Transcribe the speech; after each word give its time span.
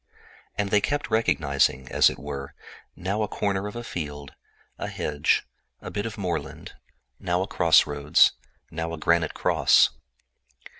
They 0.57 0.81
kept 0.81 1.09
on 1.09 1.13
recognizing, 1.13 1.87
as 1.89 2.09
it 2.09 2.17
were, 2.17 2.55
now 2.95 3.21
a 3.21 3.27
corner 3.27 3.67
of 3.67 3.75
a 3.75 3.83
field, 3.83 4.33
a 4.79 4.87
hedge, 4.87 5.43
a 5.79 5.91
bit 5.91 6.07
of 6.07 6.17
moorland, 6.17 6.73
now 7.19 7.43
a 7.43 7.47
crossroad, 7.47 8.19
now 8.71 8.93
a 8.93 8.97
granite 8.97 9.35
cross. 9.35 9.91